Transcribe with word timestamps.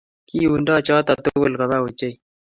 Kiundoi 0.27 0.85
choto 0.87 1.11
tugul 1.23 1.53
koba 1.59 1.77
ochei 1.85 2.15